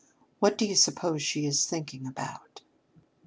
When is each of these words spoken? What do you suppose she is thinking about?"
What 0.39 0.57
do 0.57 0.65
you 0.65 0.73
suppose 0.75 1.21
she 1.21 1.45
is 1.45 1.67
thinking 1.67 2.07
about?" 2.07 2.61